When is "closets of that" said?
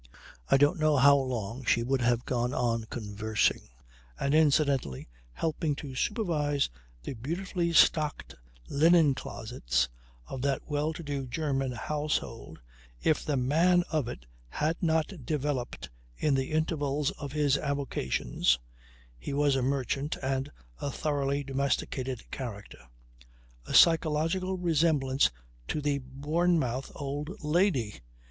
9.13-10.63